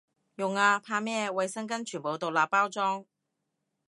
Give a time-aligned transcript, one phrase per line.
[0.37, 3.05] 用啊，怕咩，衛生巾全部獨立包裝